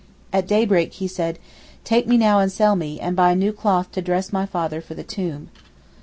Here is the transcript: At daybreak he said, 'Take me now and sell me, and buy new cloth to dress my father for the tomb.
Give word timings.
At 0.33 0.47
daybreak 0.47 0.93
he 0.93 1.07
said, 1.07 1.37
'Take 1.83 2.07
me 2.07 2.17
now 2.17 2.39
and 2.39 2.51
sell 2.51 2.75
me, 2.75 2.99
and 2.99 3.15
buy 3.15 3.35
new 3.35 3.53
cloth 3.53 3.91
to 3.91 4.01
dress 4.01 4.33
my 4.33 4.47
father 4.47 4.81
for 4.81 4.95
the 4.95 5.03
tomb. 5.03 5.49